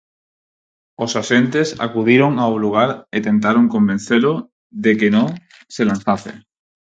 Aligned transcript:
Os 1.03 1.11
axentes 1.21 1.67
acudiron 1.85 2.31
ao 2.43 2.53
lugar 2.63 2.89
e 3.17 3.19
tentaron 3.27 3.65
convencelo 3.75 4.33
de 4.83 4.91
que 4.99 5.09
non 5.15 5.27
se 5.73 5.83
lanzase. 5.89 6.33